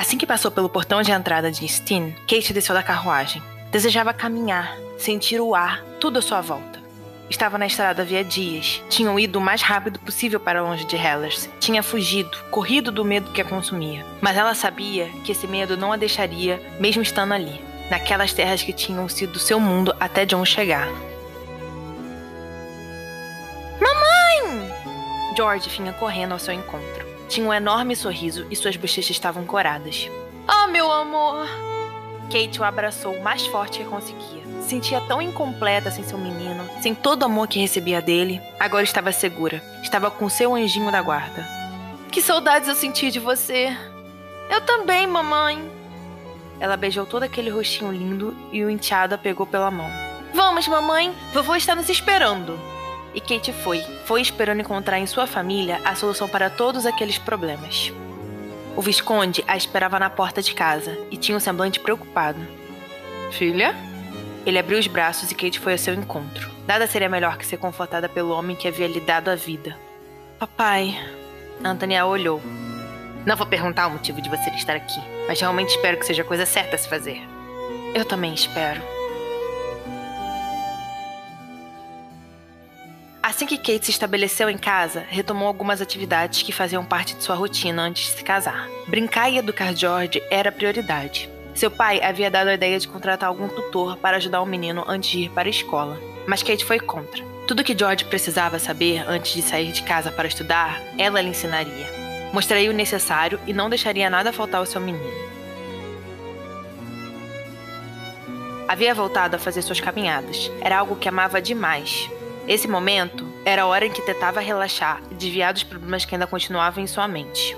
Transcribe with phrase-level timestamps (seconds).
[0.00, 3.42] Assim que passou pelo portão de entrada de Steen, Kate desceu da carruagem.
[3.70, 6.80] Desejava caminhar, sentir o ar, tudo à sua volta.
[7.28, 8.82] Estava na estrada havia dias.
[8.88, 11.50] Tinham ido o mais rápido possível para longe de Hellers.
[11.60, 14.02] Tinha fugido, corrido do medo que a consumia.
[14.22, 18.72] Mas ela sabia que esse medo não a deixaria, mesmo estando ali, naquelas terras que
[18.72, 20.88] tinham sido seu mundo até John chegar.
[23.78, 24.72] Mamãe!
[25.36, 27.09] George vinha correndo ao seu encontro.
[27.30, 30.10] Tinha um enorme sorriso e suas bochechas estavam coradas.
[30.48, 31.46] Oh, meu amor!
[32.24, 34.42] Kate o abraçou o mais forte que conseguia.
[34.60, 38.40] Sentia tão incompleta sem seu menino, sem todo o amor que recebia dele.
[38.58, 39.62] Agora estava segura.
[39.80, 41.46] Estava com seu anjinho da guarda.
[42.10, 43.76] Que saudades eu senti de você.
[44.50, 45.70] Eu também, mamãe.
[46.58, 49.88] Ela beijou todo aquele rostinho lindo e o enteado a pegou pela mão.
[50.34, 51.14] Vamos, mamãe.
[51.32, 52.58] Vovô está nos esperando.
[53.14, 57.92] E Kate foi, foi esperando encontrar em sua família a solução para todos aqueles problemas.
[58.76, 62.38] O Visconde a esperava na porta de casa e tinha um semblante preocupado.
[63.32, 63.74] Filha?
[64.46, 66.50] Ele abriu os braços e Kate foi ao seu encontro.
[66.66, 69.76] Nada seria melhor que ser confortada pelo homem que havia lhe dado a vida.
[70.38, 70.98] Papai.
[71.62, 72.40] Anthony a olhou.
[73.26, 76.24] Não vou perguntar o motivo de você estar aqui, mas realmente espero que seja a
[76.24, 77.20] coisa certa a se fazer.
[77.94, 78.80] Eu também espero.
[83.40, 87.34] Assim que Kate se estabeleceu em casa, retomou algumas atividades que faziam parte de sua
[87.34, 88.68] rotina antes de se casar.
[88.86, 91.26] Brincar e educar George era prioridade.
[91.54, 95.08] Seu pai havia dado a ideia de contratar algum tutor para ajudar o menino antes
[95.08, 97.24] de ir para a escola, mas Kate foi contra.
[97.48, 101.86] Tudo que George precisava saber antes de sair de casa para estudar, ela lhe ensinaria.
[102.34, 105.30] Mostraria o necessário e não deixaria nada faltar ao seu menino.
[108.68, 110.52] Havia voltado a fazer suas caminhadas.
[110.60, 112.06] Era algo que amava demais.
[112.48, 116.26] Esse momento era a hora em que tentava relaxar e desviar dos problemas que ainda
[116.26, 117.56] continuavam em sua mente.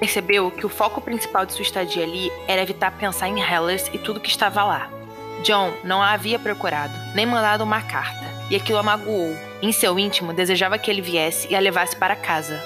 [0.00, 3.98] Percebeu que o foco principal de sua estadia ali era evitar pensar em Hellers e
[3.98, 4.90] tudo que estava lá.
[5.42, 9.36] John não a havia procurado, nem mandado uma carta, e aquilo a magoou.
[9.60, 12.60] Em seu íntimo, desejava que ele viesse e a levasse para casa.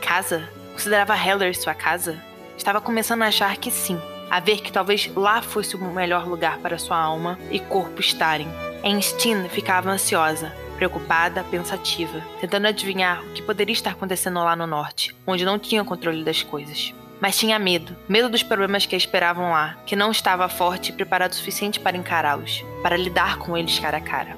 [0.00, 0.48] Casa?
[0.72, 2.18] Considerava Hellers sua casa?
[2.56, 3.98] Estava começando a achar que sim,
[4.30, 8.48] a ver que talvez lá fosse o melhor lugar para sua alma e corpo estarem.
[8.82, 14.66] Em Steen ficava ansiosa, preocupada, pensativa, tentando adivinhar o que poderia estar acontecendo lá no
[14.66, 16.94] norte, onde não tinha controle das coisas.
[17.20, 20.92] Mas tinha medo, medo dos problemas que a esperavam lá, que não estava forte e
[20.92, 24.36] preparado o suficiente para encará-los, para lidar com eles cara a cara.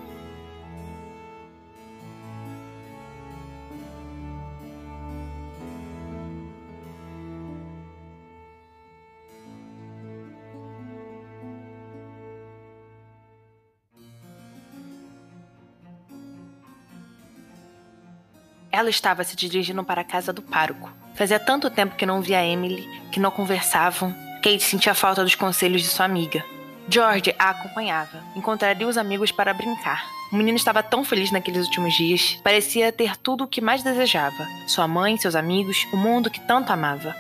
[18.75, 20.91] Ela estava se dirigindo para a casa do pároco.
[21.15, 24.13] Fazia tanto tempo que não via Emily, que não conversavam.
[24.43, 26.45] Kate sentia falta dos conselhos de sua amiga.
[26.89, 28.21] George a acompanhava.
[28.35, 30.05] Encontraria os amigos para brincar.
[30.33, 34.45] O menino estava tão feliz naqueles últimos dias, parecia ter tudo o que mais desejava:
[34.67, 37.15] sua mãe, seus amigos, o mundo que tanto amava.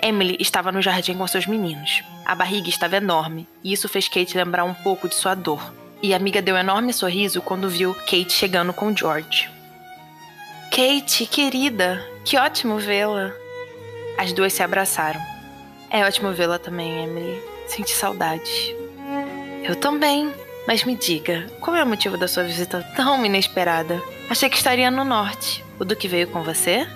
[0.00, 2.02] Emily estava no jardim com seus meninos.
[2.24, 5.74] A barriga estava enorme, e isso fez Kate lembrar um pouco de sua dor.
[6.02, 9.50] E a amiga deu um enorme sorriso quando viu Kate chegando com George.
[10.74, 13.30] Kate, querida, que ótimo vê-la.
[14.16, 15.20] As duas se abraçaram.
[15.90, 17.42] É ótimo vê-la também, Emily.
[17.66, 18.74] Senti saudade.
[19.62, 20.32] Eu também.
[20.66, 24.02] Mas me diga, qual é o motivo da sua visita tão inesperada?
[24.30, 25.62] Achei que estaria no norte.
[25.78, 26.88] O Duque veio com você?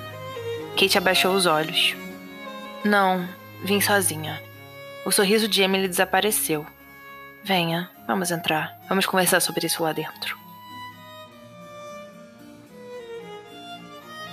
[0.75, 1.95] Kate abaixou os olhos.
[2.83, 3.29] Não,
[3.63, 4.43] vim sozinha.
[5.05, 6.65] O sorriso de Emily desapareceu.
[7.45, 8.75] Venha, vamos entrar.
[8.89, 10.46] Vamos conversar sobre isso lá dentro.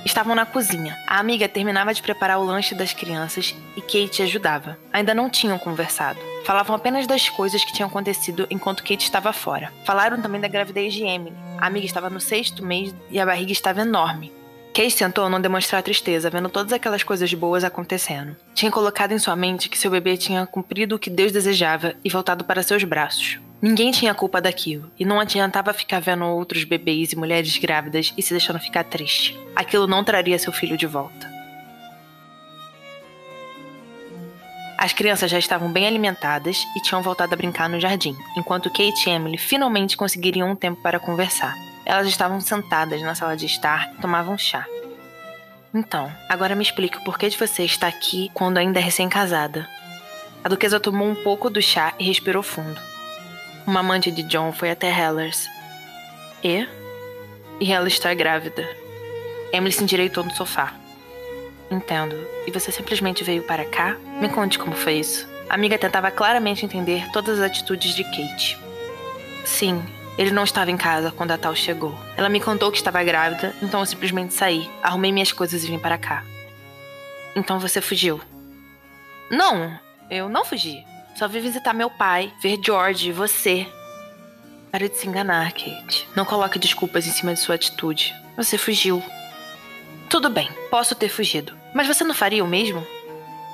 [0.05, 0.97] Estavam na cozinha.
[1.07, 4.77] A amiga terminava de preparar o lanche das crianças e Kate ajudava.
[4.91, 6.19] Ainda não tinham conversado.
[6.43, 9.71] Falavam apenas das coisas que tinham acontecido enquanto Kate estava fora.
[9.85, 11.35] Falaram também da gravidez de Emily.
[11.57, 14.33] A amiga estava no sexto mês e a barriga estava enorme.
[14.73, 18.35] Kate tentou não demonstrar tristeza, vendo todas aquelas coisas boas acontecendo.
[18.53, 22.09] Tinha colocado em sua mente que seu bebê tinha cumprido o que Deus desejava e
[22.09, 23.39] voltado para seus braços.
[23.63, 28.21] Ninguém tinha culpa daquilo, e não adiantava ficar vendo outros bebês e mulheres grávidas e
[28.21, 29.39] se deixando ficar triste.
[29.55, 31.31] Aquilo não traria seu filho de volta.
[34.77, 39.09] As crianças já estavam bem alimentadas e tinham voltado a brincar no jardim, enquanto Kate
[39.09, 41.55] e Emily finalmente conseguiriam um tempo para conversar.
[41.85, 44.65] Elas estavam sentadas na sala de estar e tomavam chá.
[45.73, 49.69] Então, agora me explique o porquê de você estar aqui quando ainda é recém-casada.
[50.43, 52.91] A duquesa tomou um pouco do chá e respirou fundo.
[53.65, 55.47] Uma amante de John foi até Hellers.
[56.43, 56.67] E?
[57.59, 58.67] E ela está grávida.
[59.51, 60.73] Emily se endireitou no sofá.
[61.71, 62.15] Entendo.
[62.45, 63.95] E você simplesmente veio para cá?
[64.19, 65.27] Me conte como foi isso.
[65.49, 68.57] A amiga tentava claramente entender todas as atitudes de Kate.
[69.45, 69.83] Sim,
[70.17, 71.97] ele não estava em casa quando a tal chegou.
[72.17, 75.79] Ela me contou que estava grávida, então eu simplesmente saí, arrumei minhas coisas e vim
[75.79, 76.23] para cá.
[77.35, 78.21] Então você fugiu?
[79.31, 79.79] Não,
[80.09, 80.85] eu não fugi.
[81.15, 83.67] Só vim visitar meu pai, ver George e você.
[84.71, 86.07] Pare de se enganar, Kate.
[86.15, 88.13] Não coloque desculpas em cima de sua atitude.
[88.35, 89.03] Você fugiu.
[90.09, 91.55] Tudo bem, posso ter fugido.
[91.73, 92.85] Mas você não faria o mesmo?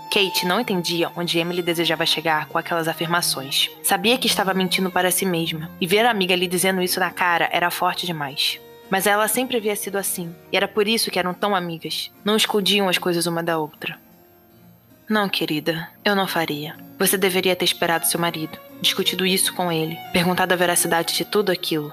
[0.09, 3.69] Kate não entendia onde Emily desejava chegar com aquelas afirmações.
[3.83, 7.11] Sabia que estava mentindo para si mesma, e ver a amiga lhe dizendo isso na
[7.11, 8.59] cara era forte demais.
[8.89, 12.11] Mas ela sempre havia sido assim, e era por isso que eram tão amigas.
[12.25, 13.99] Não escondiam as coisas uma da outra.
[15.09, 16.75] Não, querida, eu não faria.
[16.99, 21.51] Você deveria ter esperado seu marido, discutido isso com ele, perguntado a veracidade de tudo
[21.51, 21.91] aquilo.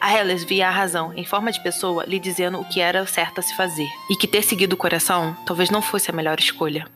[0.00, 3.40] A Hellas via a razão, em forma de pessoa, lhe dizendo o que era certo
[3.40, 6.86] a se fazer, e que ter seguido o coração talvez não fosse a melhor escolha.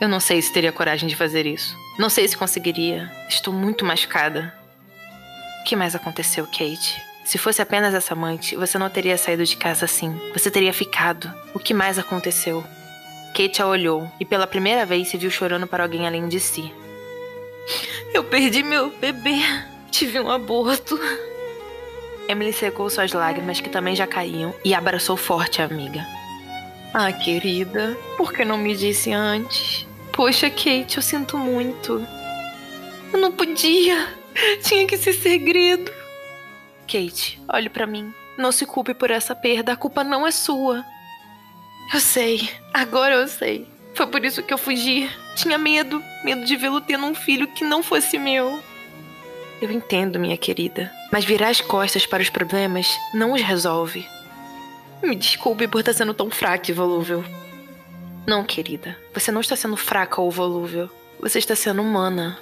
[0.00, 1.76] Eu não sei se teria coragem de fazer isso.
[1.98, 3.12] Não sei se conseguiria.
[3.28, 4.54] Estou muito machucada.
[5.60, 7.02] O que mais aconteceu, Kate?
[7.22, 10.18] Se fosse apenas essa amante, você não teria saído de casa assim.
[10.32, 11.32] Você teria ficado.
[11.54, 12.64] O que mais aconteceu?
[13.34, 16.72] Kate a olhou e pela primeira vez se viu chorando para alguém além de si.
[18.14, 19.38] Eu perdi meu bebê.
[19.90, 20.98] Tive um aborto.
[22.28, 26.06] Emily secou suas lágrimas, que também já caíam, e abraçou forte a amiga.
[26.94, 29.84] Ah, querida, por que não me disse antes?
[30.12, 32.06] Poxa, Kate, eu sinto muito.
[33.12, 34.14] Eu não podia.
[34.62, 35.90] Tinha que ser segredo.
[36.86, 38.14] Kate, olhe para mim.
[38.38, 39.72] Não se culpe por essa perda.
[39.72, 40.84] A culpa não é sua.
[41.92, 43.66] Eu sei, agora eu sei.
[43.94, 45.10] Foi por isso que eu fugi.
[45.36, 48.62] Tinha medo, medo de vê-lo tendo um filho que não fosse meu.
[49.60, 54.06] Eu entendo, minha querida, mas virar as costas para os problemas não os resolve.
[55.02, 57.24] Me desculpe por estar sendo tão fraca e volúvel.
[58.26, 60.90] Não, querida, você não está sendo fraca ou volúvel.
[61.20, 62.38] Você está sendo humana.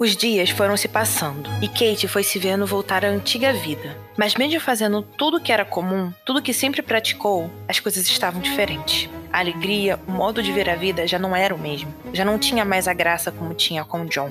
[0.00, 3.96] Os dias foram se passando e Kate foi se vendo voltar à antiga vida.
[4.16, 9.10] Mas mesmo fazendo tudo que era comum, tudo que sempre praticou, as coisas estavam diferentes.
[9.32, 11.92] A alegria, o modo de ver a vida já não era o mesmo.
[12.12, 14.30] Já não tinha mais a graça como tinha com John.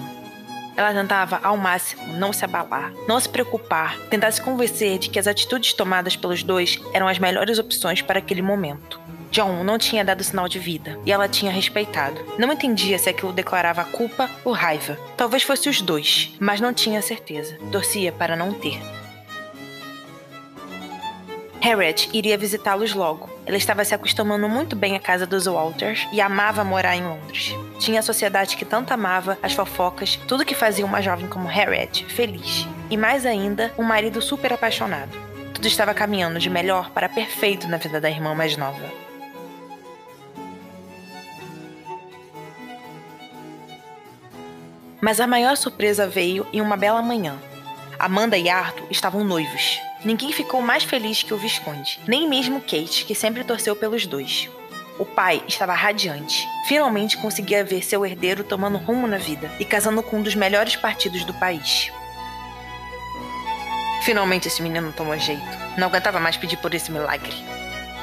[0.77, 5.19] Ela tentava, ao máximo, não se abalar, não se preocupar, tentar se convencer de que
[5.19, 9.01] as atitudes tomadas pelos dois eram as melhores opções para aquele momento.
[9.31, 12.23] John não tinha dado sinal de vida e ela tinha respeitado.
[12.37, 14.97] Não entendia se aquilo declarava culpa ou raiva.
[15.15, 17.57] Talvez fosse os dois, mas não tinha certeza.
[17.71, 18.79] Torcia para não ter.
[21.59, 23.29] Harriet iria visitá-los logo.
[23.45, 27.53] Ela estava se acostumando muito bem à casa dos Walters e amava morar em Londres.
[27.79, 32.05] Tinha a sociedade que tanto amava, as fofocas, tudo que fazia uma jovem como Harriet
[32.05, 32.67] feliz.
[32.89, 35.17] E mais ainda, um marido super apaixonado.
[35.53, 39.06] Tudo estava caminhando de melhor para perfeito na vida da irmã mais nova.
[44.99, 47.37] Mas a maior surpresa veio em uma bela manhã.
[47.99, 49.79] Amanda e Arthur estavam noivos.
[50.03, 54.49] Ninguém ficou mais feliz que o Visconde, nem mesmo Kate, que sempre torceu pelos dois.
[54.99, 56.47] O pai estava radiante.
[56.67, 60.75] Finalmente conseguia ver seu herdeiro tomando rumo na vida e casando com um dos melhores
[60.75, 61.91] partidos do país.
[64.03, 65.41] Finalmente esse menino tomou jeito.
[65.77, 67.33] Não aguentava mais pedir por esse milagre.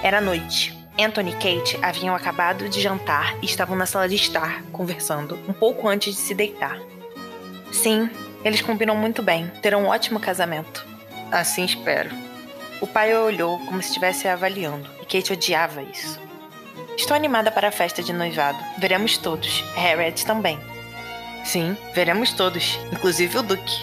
[0.02, 0.73] Era noite.
[0.98, 5.52] Anthony e Kate haviam acabado de jantar e estavam na sala de estar, conversando, um
[5.52, 6.78] pouco antes de se deitar.
[7.72, 8.08] Sim,
[8.44, 10.86] eles combinam muito bem, terão um ótimo casamento.
[11.32, 12.10] Assim espero.
[12.80, 16.20] O pai olhou como se estivesse avaliando, e Kate odiava isso.
[16.96, 18.58] Estou animada para a festa de noivado.
[18.78, 19.64] Veremos todos.
[19.74, 20.60] Harriet também.
[21.44, 23.82] Sim, veremos todos, inclusive o Duque.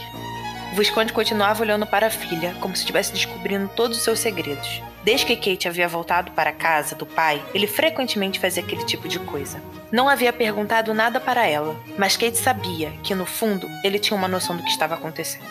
[0.72, 4.82] O Visconde continuava olhando para a filha, como se estivesse descobrindo todos os seus segredos.
[5.04, 9.08] Desde que Kate havia voltado para a casa do pai, ele frequentemente fazia aquele tipo
[9.08, 9.62] de coisa.
[9.92, 14.28] Não havia perguntado nada para ela, mas Kate sabia que, no fundo, ele tinha uma
[14.28, 15.48] noção do que estava acontecendo.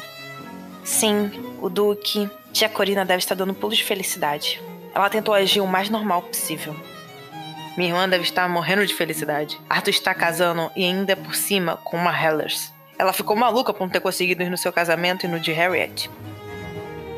[0.85, 1.31] Sim,
[1.61, 2.31] o Duque.
[2.53, 4.61] Tia Corina deve estar dando pulos de felicidade.
[4.95, 6.75] Ela tentou agir o mais normal possível.
[7.77, 9.61] Minha irmã deve estar morrendo de felicidade.
[9.69, 12.73] Arthur está casando e ainda por cima com uma Hellers.
[12.99, 16.11] Ela ficou maluca por não ter conseguido ir no seu casamento e no de Harriet.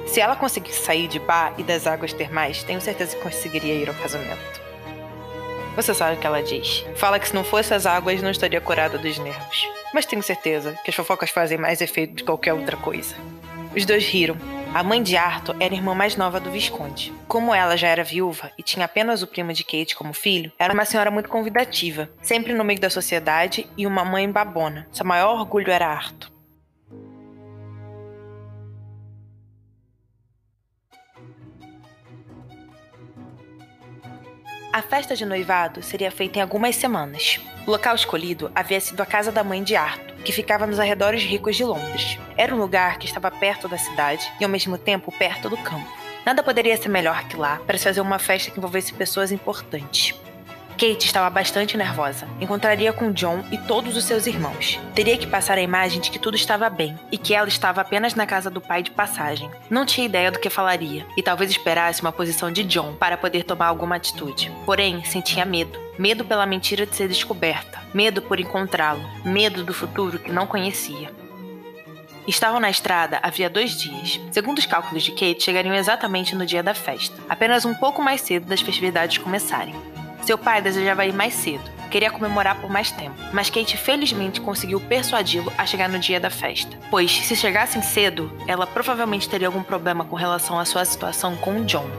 [0.06, 3.88] Se ela conseguisse sair de bar e das águas termais, tenho certeza que conseguiria ir
[3.88, 4.60] ao casamento.
[5.74, 6.84] Você sabe o que ela diz.
[6.96, 9.66] Fala que se não fosse as águas, não estaria curada dos nervos.
[9.94, 13.14] Mas tenho certeza que as fofocas fazem mais efeito que qualquer outra coisa.
[13.74, 14.36] Os dois riram.
[14.74, 17.12] A mãe de Arthur era a irmã mais nova do Visconde.
[17.28, 20.72] Como ela já era viúva e tinha apenas o primo de Kate como filho, era
[20.72, 24.88] uma senhora muito convidativa, sempre no meio da sociedade e uma mãe babona.
[24.90, 26.31] Seu maior orgulho era Arthur.
[34.72, 37.38] A festa de noivado seria feita em algumas semanas.
[37.66, 41.22] O local escolhido havia sido a casa da mãe de Arthur, que ficava nos arredores
[41.22, 42.18] ricos de Londres.
[42.38, 45.86] Era um lugar que estava perto da cidade e ao mesmo tempo perto do campo.
[46.24, 50.14] Nada poderia ser melhor que lá para se fazer uma festa que envolvesse pessoas importantes.
[50.72, 52.26] Kate estava bastante nervosa.
[52.40, 54.80] Encontraria com John e todos os seus irmãos.
[54.94, 58.14] Teria que passar a imagem de que tudo estava bem e que ela estava apenas
[58.14, 59.50] na casa do pai de passagem.
[59.70, 63.44] Não tinha ideia do que falaria e talvez esperasse uma posição de John para poder
[63.44, 64.50] tomar alguma atitude.
[64.66, 65.78] Porém, sentia medo.
[65.98, 67.80] Medo pela mentira de ser descoberta.
[67.94, 69.02] Medo por encontrá-lo.
[69.24, 71.10] Medo do futuro que não conhecia.
[72.26, 74.20] Estavam na estrada havia dois dias.
[74.30, 78.20] Segundo os cálculos de Kate, chegariam exatamente no dia da festa, apenas um pouco mais
[78.20, 79.74] cedo das festividades começarem.
[80.22, 84.80] Seu pai desejava ir mais cedo, queria comemorar por mais tempo, mas Kate felizmente conseguiu
[84.80, 89.62] persuadi-lo a chegar no dia da festa, pois se chegassem cedo, ela provavelmente teria algum
[89.62, 91.90] problema com relação à sua situação com John.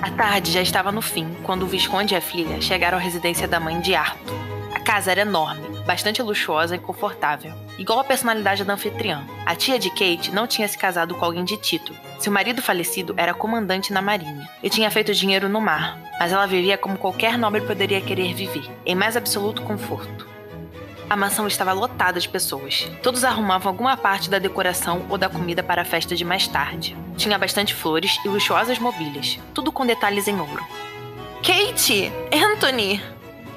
[0.00, 3.48] A tarde já estava no fim quando o Visconde e a filha chegaram à residência
[3.48, 4.53] da mãe de Arthur.
[4.84, 9.26] Casa era enorme, bastante luxuosa e confortável, igual a personalidade da anfitriã.
[9.46, 11.98] A tia de Kate não tinha se casado com alguém de título.
[12.18, 16.46] Seu marido falecido era comandante na marinha e tinha feito dinheiro no mar, mas ela
[16.46, 20.28] vivia como qualquer nobre poderia querer viver, em mais absoluto conforto.
[21.08, 22.86] A mansão estava lotada de pessoas.
[23.02, 26.94] Todos arrumavam alguma parte da decoração ou da comida para a festa de mais tarde.
[27.16, 30.64] Tinha bastante flores e luxuosas mobílias, tudo com detalhes em ouro.
[31.42, 32.12] Kate!
[32.32, 33.13] Anthony!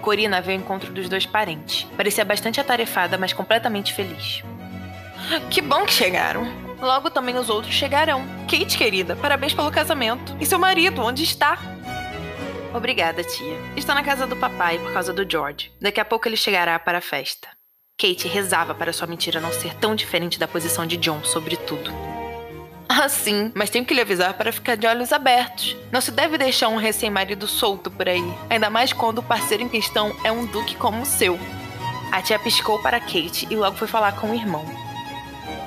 [0.08, 1.86] Corina veio ao encontro dos dois parentes.
[1.98, 4.42] Parecia bastante atarefada, mas completamente feliz.
[5.50, 6.48] Que bom que chegaram!
[6.80, 8.26] Logo também os outros chegarão.
[8.50, 10.34] Kate, querida, parabéns pelo casamento.
[10.40, 11.60] E seu marido, onde está?
[12.74, 13.58] Obrigada, tia.
[13.76, 15.74] Está na casa do papai por causa do George.
[15.82, 17.50] Daqui a pouco ele chegará para a festa.
[17.98, 21.92] Kate rezava para sua mentira não ser tão diferente da posição de John sobre tudo.
[22.90, 25.76] Ah, sim, mas tenho que lhe avisar para ficar de olhos abertos.
[25.92, 29.70] Não se deve deixar um recém-marido solto por aí, ainda mais quando o parceiro em
[29.70, 31.38] questão é um duque como o seu.
[32.12, 34.66] A tia piscou para Kate e logo foi falar com o irmão.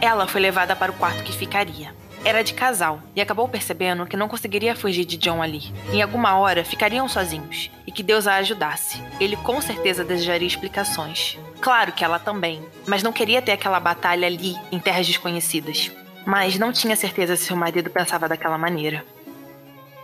[0.00, 1.94] Ela foi levada para o quarto que ficaria.
[2.24, 5.72] Era de casal e acabou percebendo que não conseguiria fugir de John ali.
[5.92, 9.02] Em alguma hora ficariam sozinhos e que Deus a ajudasse.
[9.20, 11.38] Ele com certeza desejaria explicações.
[11.60, 15.90] Claro que ela também, mas não queria ter aquela batalha ali em terras desconhecidas
[16.26, 19.04] mas não tinha certeza se seu marido pensava daquela maneira.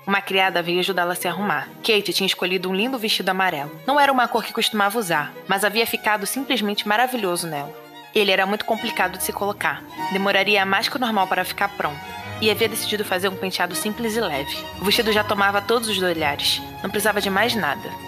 [0.06, 1.68] Uma criada veio ajudá-la a se arrumar.
[1.82, 3.73] Kate tinha escolhido um lindo vestido amarelo.
[3.85, 7.75] Não era uma cor que costumava usar, mas havia ficado simplesmente maravilhoso nela.
[8.14, 9.82] Ele era muito complicado de se colocar.
[10.12, 11.99] Demoraria mais que o normal para ficar pronto.
[12.40, 14.56] E havia decidido fazer um penteado simples e leve.
[14.80, 16.62] O vestido já tomava todos os olhares.
[16.82, 18.05] Não precisava de mais nada.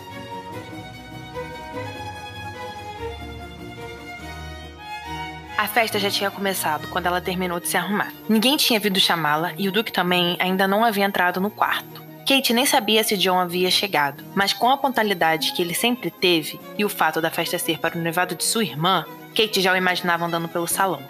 [5.58, 8.12] A festa já tinha começado quando ela terminou de se arrumar.
[8.28, 12.00] Ninguém tinha vindo chamá-la e o Duque também ainda não havia entrado no quarto.
[12.24, 16.60] Kate nem sabia se John havia chegado, mas com a pontualidade que ele sempre teve
[16.78, 19.76] e o fato da festa ser para o noivado de sua irmã, Kate já o
[19.76, 21.02] imaginava andando pelo salão.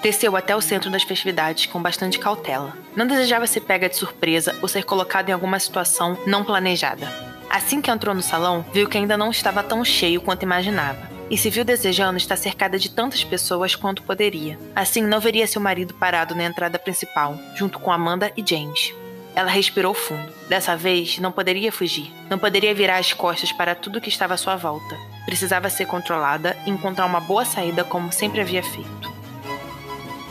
[0.00, 2.72] Desceu até o centro das festividades com bastante cautela.
[2.96, 7.06] Não desejava ser pega de surpresa ou ser colocada em alguma situação não planejada.
[7.50, 11.36] Assim que entrou no salão, viu que ainda não estava tão cheio quanto imaginava e
[11.36, 14.58] se viu desejando estar cercada de tantas pessoas quanto poderia.
[14.74, 18.94] Assim, não veria seu marido parado na entrada principal, junto com Amanda e James.
[19.34, 20.32] Ela respirou fundo.
[20.48, 22.12] Dessa vez, não poderia fugir.
[22.28, 24.96] Não poderia virar as costas para tudo que estava à sua volta.
[25.26, 29.12] Precisava ser controlada e encontrar uma boa saída como sempre havia feito.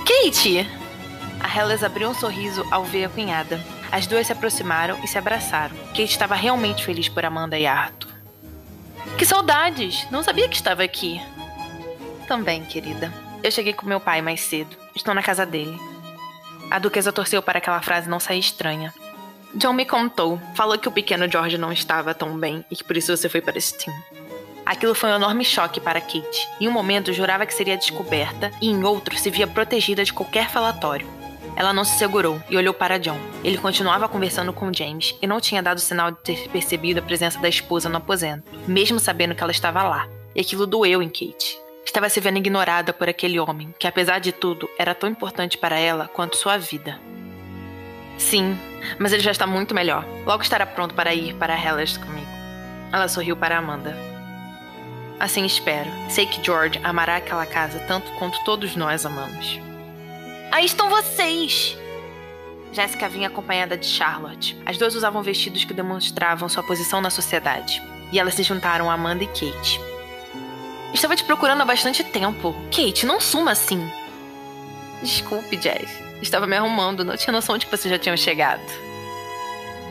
[0.05, 0.67] Kate!
[1.39, 3.63] A Hellas abriu um sorriso ao ver a cunhada.
[3.91, 5.75] As duas se aproximaram e se abraçaram.
[5.89, 8.16] Kate estava realmente feliz por Amanda e Arthur.
[9.15, 10.07] Que saudades!
[10.09, 11.21] Não sabia que estava aqui.
[12.27, 13.13] Também, querida.
[13.43, 14.75] Eu cheguei com meu pai mais cedo.
[14.95, 15.79] Estou na casa dele.
[16.69, 18.93] A duquesa torceu para aquela frase não sair estranha.
[19.53, 20.41] John me contou.
[20.55, 23.41] Falou que o pequeno George não estava tão bem e que por isso você foi
[23.41, 23.95] para Steam.
[24.65, 26.47] Aquilo foi um enorme choque para Kate.
[26.59, 30.49] Em um momento jurava que seria descoberta e em outro se via protegida de qualquer
[30.49, 31.07] falatório.
[31.57, 33.17] Ela não se segurou e olhou para John.
[33.43, 37.39] Ele continuava conversando com James e não tinha dado sinal de ter percebido a presença
[37.39, 40.07] da esposa no aposento, mesmo sabendo que ela estava lá.
[40.35, 41.59] E aquilo doeu em Kate.
[41.83, 45.79] Estava se vendo ignorada por aquele homem, que apesar de tudo era tão importante para
[45.79, 46.99] ela quanto sua vida.
[48.19, 48.55] Sim,
[48.99, 50.05] mas ele já está muito melhor.
[50.27, 52.27] Logo estará pronto para ir para Hellas comigo.
[52.93, 53.97] Ela sorriu para Amanda.
[55.19, 55.89] Assim espero.
[56.07, 59.66] Sei que George amará aquela casa tanto quanto todos nós amamos.
[60.51, 61.77] Aí estão vocês!
[62.71, 64.57] Jéssica vinha acompanhada de Charlotte.
[64.65, 67.81] As duas usavam vestidos que demonstravam sua posição na sociedade.
[68.11, 69.79] E elas se juntaram a Amanda e Kate.
[70.93, 72.55] Estava te procurando há bastante tempo.
[72.71, 73.91] Kate, não suma assim.
[75.01, 75.89] Desculpe, Jess.
[76.21, 78.61] Estava me arrumando, não tinha noção de que vocês já tinham chegado.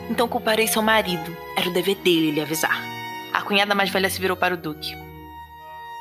[0.09, 1.35] Então culparei seu marido.
[1.55, 2.81] Era o dever dele lhe avisar.
[3.33, 4.95] A cunhada mais velha se virou para o Duque.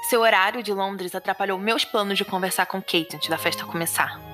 [0.09, 4.26] Seu horário de Londres atrapalhou meus planos de conversar com Kate antes da festa começar.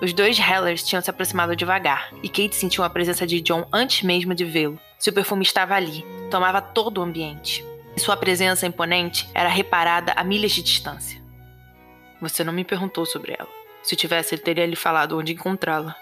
[0.00, 4.02] Os dois Hellers tinham se aproximado devagar, e Kate sentiu a presença de John antes
[4.02, 4.78] mesmo de vê-lo.
[4.98, 7.64] Seu perfume estava ali, tomava todo o ambiente.
[7.96, 11.22] E sua presença imponente era reparada a milhas de distância.
[12.20, 13.48] Você não me perguntou sobre ela.
[13.82, 15.96] Se tivesse, ele teria lhe falado onde encontrá-la.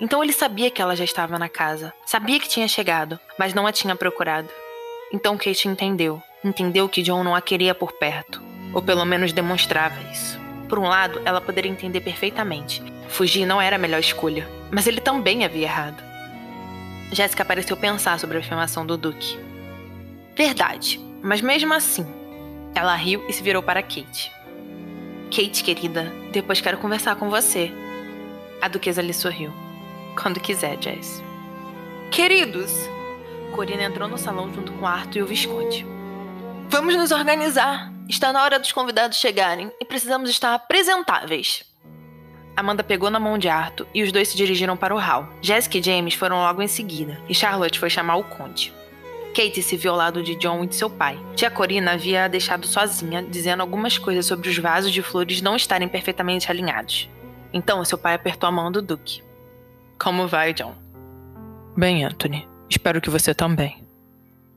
[0.00, 3.66] Então ele sabia que ela já estava na casa, sabia que tinha chegado, mas não
[3.66, 4.48] a tinha procurado.
[5.12, 6.22] Então Kate entendeu.
[6.44, 8.40] Entendeu que John não a queria por perto,
[8.72, 10.38] ou pelo menos demonstrava isso.
[10.68, 12.80] Por um lado, ela poderia entender perfeitamente.
[13.08, 16.02] Fugir não era a melhor escolha, mas ele também havia errado.
[17.10, 19.38] Jéssica pareceu pensar sobre a afirmação do Duque.
[20.36, 22.06] Verdade, mas mesmo assim.
[22.74, 24.30] Ela riu e se virou para Kate.
[25.30, 27.72] Kate, querida, depois quero conversar com você.
[28.60, 29.52] A duquesa lhe sorriu.
[30.20, 31.22] Quando quiser, Jess.
[32.10, 32.72] Queridos!
[33.52, 35.86] Corina entrou no salão junto com Arthur e o Visconde.
[36.68, 37.92] Vamos nos organizar!
[38.08, 41.67] Está na hora dos convidados chegarem e precisamos estar apresentáveis.
[42.58, 45.28] Amanda pegou na mão de Arthur e os dois se dirigiram para o hall.
[45.40, 48.74] Jessica e James foram logo em seguida, e Charlotte foi chamar o conde.
[49.32, 51.16] Kate se viu ao lado de John e de seu pai.
[51.36, 55.54] Tia Corina havia a deixado sozinha, dizendo algumas coisas sobre os vasos de flores não
[55.54, 57.08] estarem perfeitamente alinhados.
[57.52, 59.22] Então seu pai apertou a mão do Duque.
[59.96, 60.74] Como vai, John?
[61.76, 62.48] Bem, Anthony.
[62.68, 63.86] Espero que você também.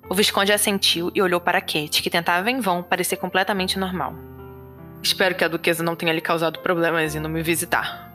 [0.09, 4.15] O Visconde assentiu e olhou para Kate, que tentava em vão parecer completamente normal.
[5.03, 8.11] Espero que a duquesa não tenha lhe causado problemas indo me visitar.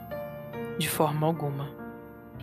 [0.77, 1.69] De forma alguma.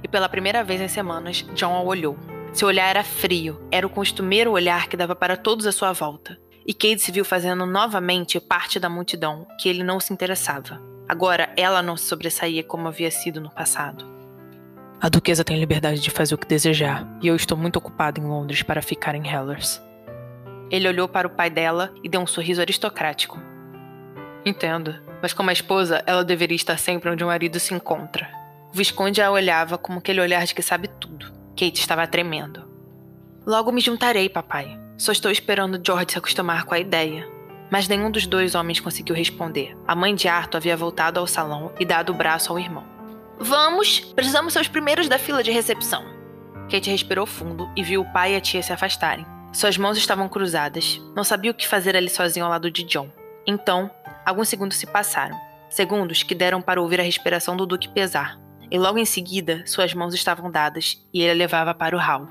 [0.03, 2.19] E pela primeira vez em semanas, John a olhou.
[2.53, 6.39] Seu olhar era frio, era o costumeiro olhar que dava para todos à sua volta.
[6.67, 10.81] E Kate se viu fazendo novamente parte da multidão que ele não se interessava.
[11.09, 14.15] Agora ela não se sobressaía como havia sido no passado.
[15.01, 18.25] A duquesa tem liberdade de fazer o que desejar, e eu estou muito ocupado em
[18.25, 19.83] Londres para ficar em Hellers.
[20.71, 23.39] Ele olhou para o pai dela e deu um sorriso aristocrático.
[24.45, 28.29] Entendo, mas como a esposa, ela deveria estar sempre onde o marido se encontra.
[28.73, 31.33] O Visconde a olhava como aquele olhar de que sabe tudo.
[31.57, 32.69] Kate estava tremendo.
[33.47, 34.79] Logo me juntarei, papai.
[34.99, 37.27] Só estou esperando George se acostumar com a ideia.
[37.71, 39.77] Mas nenhum dos dois homens conseguiu responder.
[39.87, 42.85] A mãe de Arthur havia voltado ao salão e dado o braço ao irmão.
[43.39, 46.05] Vamos, precisamos ser os primeiros da fila de recepção.
[46.71, 49.27] Kate respirou fundo e viu o pai e a tia se afastarem.
[49.53, 51.01] Suas mãos estavam cruzadas.
[51.15, 53.09] Não sabia o que fazer ali sozinho ao lado de John.
[53.47, 53.91] Então,
[54.25, 55.39] alguns segundos se passaram.
[55.69, 58.39] Segundos que deram para ouvir a respiração do Duque pesar.
[58.71, 62.29] E logo em seguida, suas mãos estavam dadas e ele a levava para o hall.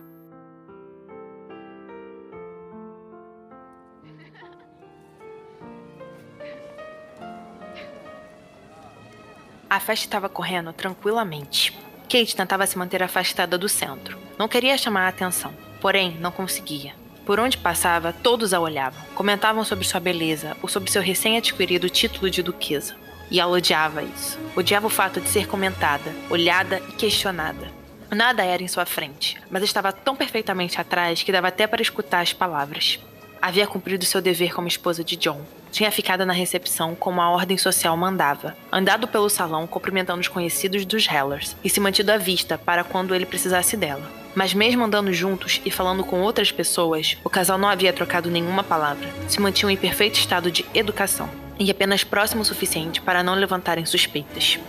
[9.69, 11.75] A festa estava correndo tranquilamente.
[12.03, 14.19] Kate tentava se manter afastada do centro.
[14.37, 15.51] Não queria chamar a atenção,
[15.81, 17.02] porém não conseguia.
[17.25, 22.29] Por onde passava, todos a olhavam, comentavam sobre sua beleza ou sobre seu recém-adquirido título
[22.29, 22.95] de duquesa.
[23.31, 24.37] E ela odiava isso.
[24.55, 27.71] Odiava o fato de ser comentada, olhada e questionada.
[28.11, 32.21] Nada era em sua frente, mas estava tão perfeitamente atrás que dava até para escutar
[32.21, 32.99] as palavras.
[33.41, 35.41] Havia cumprido seu dever como esposa de John.
[35.71, 40.85] Tinha ficado na recepção como a ordem social mandava, andado pelo salão cumprimentando os conhecidos
[40.85, 44.22] dos Hellers e se mantido à vista para quando ele precisasse dela.
[44.35, 48.63] Mas mesmo andando juntos e falando com outras pessoas, o casal não havia trocado nenhuma
[48.63, 49.07] palavra.
[49.27, 53.85] Se mantinham em perfeito estado de educação e apenas próximo o suficiente para não levantarem
[53.85, 54.59] suspeitas.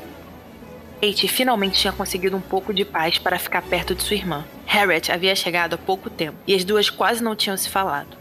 [1.01, 4.45] Kate finalmente tinha conseguido um pouco de paz para ficar perto de sua irmã.
[4.65, 8.17] Harriet havia chegado há pouco tempo e as duas quase não tinham se falado.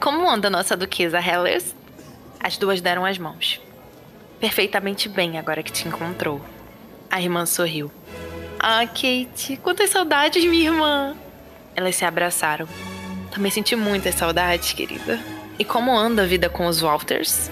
[0.00, 1.74] Como anda nossa duquesa Hellers?
[2.40, 3.60] As duas deram as mãos.
[4.40, 6.40] Perfeitamente bem agora que te encontrou.
[7.10, 7.92] A irmã sorriu.
[8.62, 11.16] Ah, Kate, quantas saudades, minha irmã!
[11.74, 12.68] Elas se abraçaram.
[13.30, 15.18] Também senti muitas saudades, querida.
[15.58, 17.50] E como anda a vida com os Walters?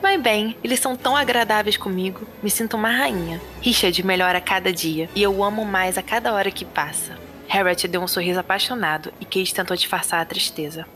[0.00, 2.26] Vai bem, eles são tão agradáveis comigo.
[2.42, 3.38] Me sinto uma rainha.
[3.60, 7.18] Richard melhora a cada dia e eu amo mais a cada hora que passa.
[7.46, 10.86] Harriet deu um sorriso apaixonado e Kate tentou disfarçar a tristeza.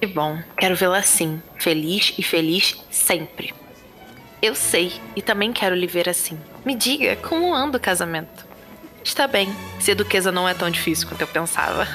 [0.00, 3.52] Que bom, quero vê-la assim, feliz e feliz sempre.
[4.44, 6.38] Eu sei, e também quero lhe ver assim.
[6.66, 8.44] Me diga, como anda o casamento?
[9.02, 9.48] Está bem,
[9.80, 11.88] ser duquesa não é tão difícil quanto eu pensava.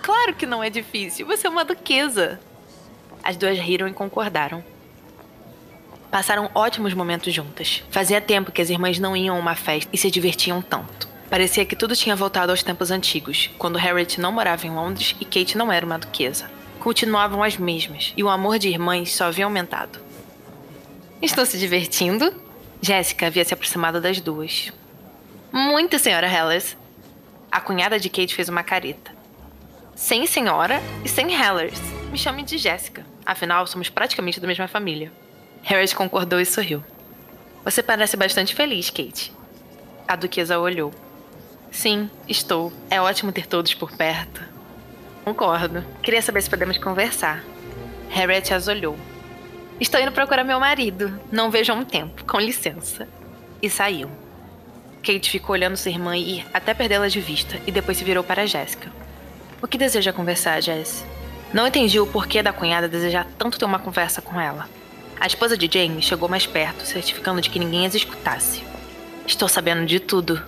[0.00, 2.40] Claro que não é difícil, você é uma duquesa.
[3.22, 4.64] As duas riram e concordaram.
[6.10, 7.84] Passaram ótimos momentos juntas.
[7.90, 11.06] Fazia tempo que as irmãs não iam a uma festa e se divertiam tanto.
[11.28, 15.24] Parecia que tudo tinha voltado aos tempos antigos, quando Harriet não morava em Londres e
[15.26, 16.50] Kate não era uma duquesa.
[16.80, 20.03] Continuavam as mesmas, e o amor de irmãs só havia aumentado.
[21.22, 22.34] Estou se divertindo?
[22.80, 24.72] Jéssica havia se aproximado das duas.
[25.52, 26.76] Muito, senhora Hellers.
[27.50, 29.12] A cunhada de Kate fez uma careta.
[29.94, 31.80] Sem senhora e sem Hellers.
[32.10, 33.06] Me chame de Jéssica.
[33.24, 35.12] Afinal, somos praticamente da mesma família.
[35.62, 36.84] Harriet concordou e sorriu.
[37.64, 39.32] Você parece bastante feliz, Kate.
[40.06, 40.92] A duquesa olhou.
[41.70, 42.70] Sim, estou.
[42.90, 44.42] É ótimo ter todos por perto.
[45.24, 45.82] Concordo.
[46.02, 47.42] Queria saber se podemos conversar.
[48.10, 48.96] Harriet as olhou.
[49.80, 51.18] Estou indo procurar meu marido.
[51.32, 52.24] Não vejo há um tempo.
[52.24, 53.08] Com licença.
[53.60, 54.08] E saiu.
[55.04, 58.46] Kate ficou olhando sua irmã ir até perdê-la de vista e depois se virou para
[58.46, 58.90] Jéssica.
[59.60, 61.04] O que deseja conversar, Jess?
[61.52, 64.68] Não entendi o porquê da cunhada desejar tanto ter uma conversa com ela.
[65.20, 68.62] A esposa de Jane chegou mais perto, certificando de que ninguém as escutasse.
[69.26, 70.42] Estou sabendo de tudo.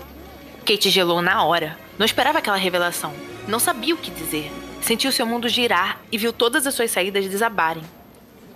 [0.64, 1.76] Kate gelou na hora.
[1.98, 3.12] Não esperava aquela revelação.
[3.46, 4.50] Não sabia o que dizer.
[4.80, 7.82] Sentiu seu mundo girar e viu todas as suas saídas desabarem.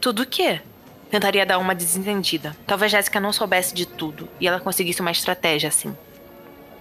[0.01, 0.63] Tudo o quê?
[1.11, 2.57] Tentaria dar uma desentendida.
[2.67, 5.95] Talvez Jéssica não soubesse de tudo e ela conseguisse uma estratégia assim.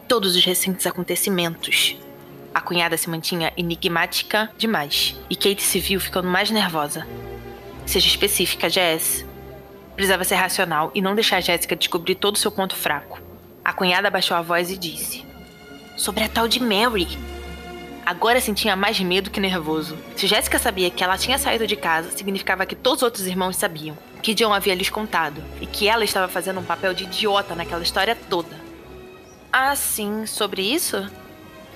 [0.07, 1.97] Todos os recentes acontecimentos.
[2.53, 7.05] A cunhada se mantinha enigmática demais e Kate se viu ficando mais nervosa.
[7.85, 9.25] Seja específica, Jess.
[9.95, 13.19] Precisava ser racional e não deixar Jéssica descobrir todo o seu ponto fraco.
[13.65, 15.25] A cunhada baixou a voz e disse:
[15.97, 17.07] Sobre a tal de Mary.
[18.09, 19.95] Agora sentia mais medo que nervoso.
[20.15, 23.55] Se Jéssica sabia que ela tinha saído de casa, significava que todos os outros irmãos
[23.55, 27.53] sabiam, que John havia lhes contado, e que ela estava fazendo um papel de idiota
[27.53, 28.59] naquela história toda.
[29.53, 31.07] Ah, sim, sobre isso?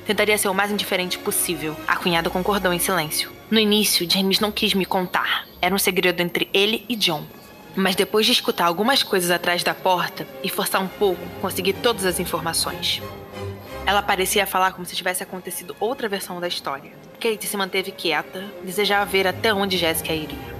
[0.07, 1.75] Tentaria ser o mais indiferente possível.
[1.87, 3.31] A cunhada concordou em silêncio.
[3.51, 5.45] No início, James não quis me contar.
[5.61, 7.23] Era um segredo entre ele e John.
[7.75, 12.07] Mas depois de escutar algumas coisas atrás da porta e forçar um pouco, consegui todas
[12.07, 13.03] as informações.
[13.85, 16.91] Ela parecia falar como se tivesse acontecido outra versão da história.
[17.19, 20.53] Kate se manteve quieta, desejava ver até onde Jéssica iria.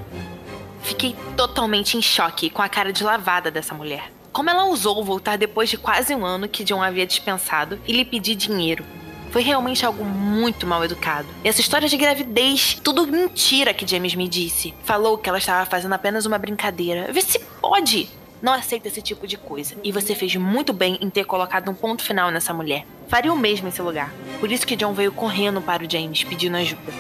[0.82, 4.12] Fiquei totalmente em choque com a cara de lavada dessa mulher.
[4.34, 8.04] Como ela ousou voltar depois de quase um ano que John havia dispensado e lhe
[8.04, 8.84] pedir dinheiro?
[9.32, 11.28] Foi realmente algo muito mal educado.
[11.44, 14.74] E essa história de gravidez, tudo mentira que James me disse.
[14.84, 17.12] Falou que ela estava fazendo apenas uma brincadeira.
[17.12, 18.10] Vê se pode!
[18.44, 19.74] não aceita esse tipo de coisa.
[19.82, 22.86] E você fez muito bem em ter colocado um ponto final nessa mulher.
[23.08, 24.14] Faria o mesmo em seu lugar.
[24.40, 26.94] Por isso que John veio correndo para o James pedindo ajuda.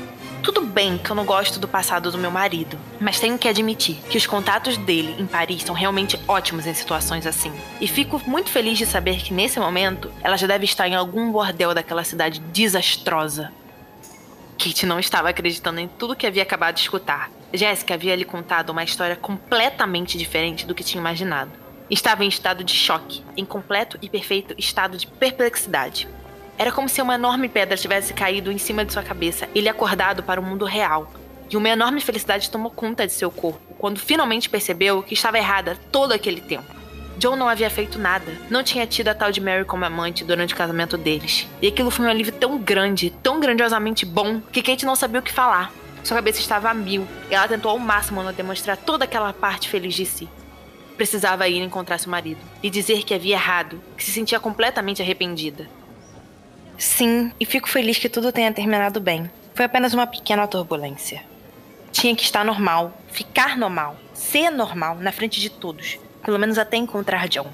[0.44, 3.96] Tudo bem que eu não gosto do passado do meu marido, mas tenho que admitir
[4.10, 7.54] que os contatos dele em Paris são realmente ótimos em situações assim.
[7.80, 11.32] E fico muito feliz de saber que nesse momento ela já deve estar em algum
[11.32, 13.54] bordel daquela cidade desastrosa.
[14.58, 17.32] Kate não estava acreditando em tudo que havia acabado de escutar.
[17.54, 21.63] Jéssica havia lhe contado uma história completamente diferente do que tinha imaginado.
[21.90, 26.08] Estava em estado de choque, em completo e perfeito estado de perplexidade.
[26.58, 29.70] Era como se uma enorme pedra tivesse caído em cima de sua cabeça e lhe
[29.70, 31.12] acordado para o mundo real.
[31.50, 35.78] E uma enorme felicidade tomou conta de seu corpo quando finalmente percebeu que estava errada
[35.92, 36.74] todo aquele tempo.
[37.18, 38.32] John não havia feito nada.
[38.50, 41.48] Não tinha tido a tal de Mary como amante durante o casamento deles.
[41.62, 45.24] E aquilo foi um alívio tão grande, tão grandiosamente bom, que Kate não sabia o
[45.24, 45.72] que falar.
[46.04, 49.70] Sua cabeça estava a mil e ela tentou ao máximo não demonstrar toda aquela parte
[49.70, 50.30] feliz de si.
[50.98, 55.68] Precisava ir encontrar seu marido e dizer que havia errado, que se sentia completamente arrependida.
[56.78, 59.30] Sim, e fico feliz que tudo tenha terminado bem.
[59.54, 61.24] Foi apenas uma pequena turbulência.
[61.92, 66.78] Tinha que estar normal, ficar normal, ser normal na frente de todos, pelo menos até
[66.78, 67.48] encontrar John.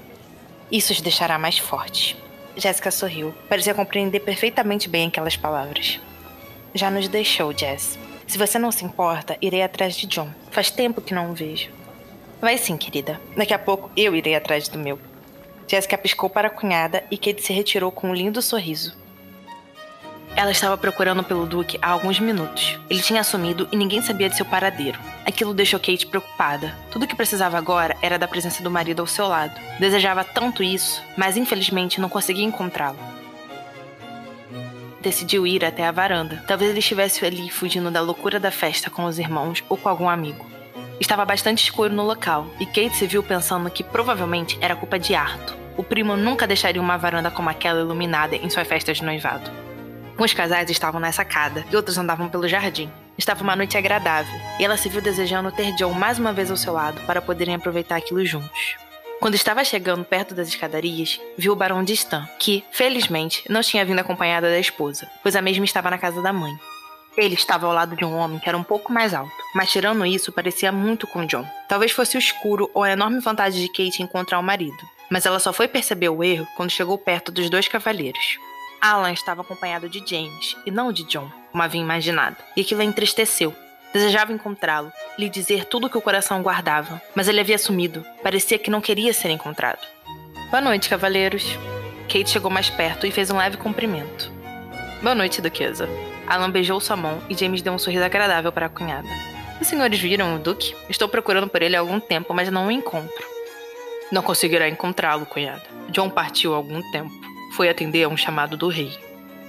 [0.70, 2.16] Isso os deixará mais fortes.
[2.56, 3.34] Jéssica sorriu.
[3.48, 6.00] Parecia compreender perfeitamente bem aquelas palavras.
[6.74, 7.98] Já nos deixou, Jess.
[8.26, 10.30] Se você não se importa, irei atrás de John.
[10.50, 11.68] Faz tempo que não o vejo.
[12.40, 13.20] Vai sim, querida.
[13.36, 14.98] Daqui a pouco eu irei atrás do meu.
[15.68, 18.98] Jessica piscou para a cunhada e Kate se retirou com um lindo sorriso.
[20.34, 22.78] Ela estava procurando pelo Duque há alguns minutos.
[22.88, 24.98] Ele tinha sumido e ninguém sabia de seu paradeiro.
[25.26, 26.74] Aquilo deixou Kate preocupada.
[26.90, 29.60] Tudo que precisava agora era da presença do marido ao seu lado.
[29.78, 32.98] Desejava tanto isso, mas infelizmente não conseguia encontrá-lo.
[35.00, 36.42] Decidiu ir até a varanda.
[36.46, 40.08] Talvez ele estivesse ali fugindo da loucura da festa com os irmãos ou com algum
[40.08, 40.49] amigo.
[41.00, 45.14] Estava bastante escuro no local, e Kate se viu pensando que provavelmente era culpa de
[45.14, 45.56] Arthur.
[45.74, 49.50] O primo nunca deixaria uma varanda como aquela iluminada em sua festa de noivado.
[50.10, 52.92] Alguns casais estavam na sacada e outros andavam pelo jardim.
[53.16, 56.56] Estava uma noite agradável e ela se viu desejando ter John mais uma vez ao
[56.58, 58.76] seu lado para poderem aproveitar aquilo juntos.
[59.20, 63.84] Quando estava chegando perto das escadarias, viu o barão de Stan, que, felizmente, não tinha
[63.86, 66.52] vindo acompanhada da esposa, pois a mesma estava na casa da mãe.
[67.16, 70.06] Ele estava ao lado de um homem que era um pouco mais alto, mas tirando
[70.06, 71.44] isso, parecia muito com John.
[71.68, 74.78] Talvez fosse o escuro ou a enorme vontade de Kate encontrar o marido,
[75.10, 78.38] mas ela só foi perceber o erro quando chegou perto dos dois cavalheiros.
[78.80, 82.84] Alan estava acompanhado de James, e não de John, como havia imaginado, e aquilo a
[82.84, 83.54] entristeceu.
[83.92, 88.06] Desejava encontrá-lo, lhe dizer tudo o que o coração guardava, mas ele havia sumido.
[88.22, 89.84] Parecia que não queria ser encontrado.
[90.48, 91.44] Boa noite, cavaleiros.
[92.04, 94.32] Kate chegou mais perto e fez um leve cumprimento.
[95.02, 95.88] Boa noite, duquesa.
[96.30, 99.08] Alan beijou sua mão e James deu um sorriso agradável para a cunhada.
[99.60, 100.74] Os senhores viram o Duque?
[100.88, 103.26] Estou procurando por ele há algum tempo, mas não o encontro.
[104.10, 105.62] Não conseguirá encontrá-lo, cunhada.
[105.90, 108.96] John partiu há algum tempo foi atender a um chamado do rei.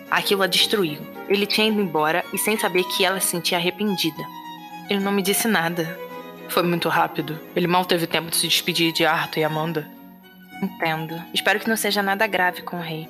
[0.10, 1.00] Aquilo a destruiu.
[1.30, 4.24] Ele tinha ido embora e sem saber que ela se sentia arrependida.
[4.90, 5.98] Ele não me disse nada.
[6.50, 7.40] Foi muito rápido.
[7.56, 9.90] Ele mal teve tempo de se despedir de Arthur e Amanda.
[10.62, 11.22] Entendo.
[11.34, 13.08] Espero que não seja nada grave com o rei.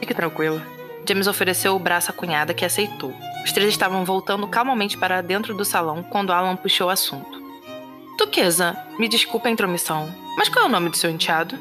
[0.00, 0.77] Fique tranquila.
[1.06, 3.14] James ofereceu o braço à cunhada que aceitou.
[3.44, 7.42] Os três estavam voltando calmamente para dentro do salão quando Alan puxou o assunto.
[8.18, 11.58] Duquesa, me desculpa a intromissão, mas qual é o nome do seu enteado?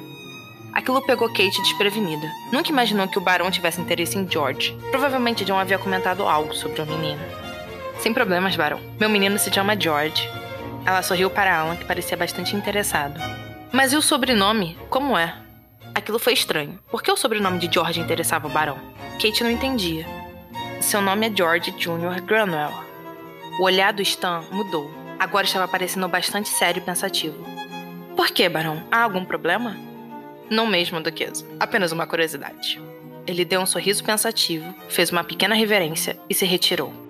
[0.73, 2.29] Aquilo pegou Kate desprevenida.
[2.51, 4.77] Nunca imaginou que o barão tivesse interesse em George.
[4.91, 7.21] Provavelmente John havia comentado algo sobre o menino.
[7.99, 8.79] Sem problemas, barão.
[8.99, 10.29] Meu menino se chama George.
[10.85, 13.19] Ela sorriu para Alan, que parecia bastante interessado.
[13.71, 14.77] Mas e o sobrenome?
[14.89, 15.46] Como é?
[15.97, 16.77] Aquilo foi estranho.
[16.91, 18.77] Por que o sobrenome de George interessava o barão?
[19.19, 20.05] Kate não entendia.
[20.79, 22.21] Seu nome é George Jr.
[22.23, 22.71] Granwell.
[23.59, 24.91] O olhar do Stan mudou.
[25.17, 27.43] Agora estava parecendo bastante sério e pensativo.
[28.15, 28.83] Por que, barão?
[28.91, 29.75] Há algum problema?
[30.51, 31.43] Não mesmo, Duquesa.
[31.59, 32.79] Apenas uma curiosidade.
[33.25, 37.06] Ele deu um sorriso pensativo, fez uma pequena reverência e se retirou.